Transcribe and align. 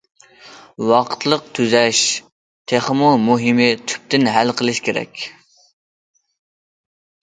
ۋاقىتلىق 0.91 1.43
تۈزەش، 1.59 2.01
تېخىمۇ 2.73 3.13
مۇھىمى 3.29 3.71
تۈپتىن 3.87 4.29
ھەل 4.35 4.59
قىلىش 4.61 4.85
كېرەك. 4.91 5.27